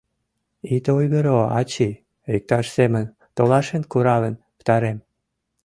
—Ит 0.75 0.85
ойгыро, 0.97 1.37
ачий, 1.59 1.99
иктаж 2.35 2.65
семын 2.75 3.05
толашен 3.35 3.83
куралын 3.91 4.35
пытарем. 4.57 4.97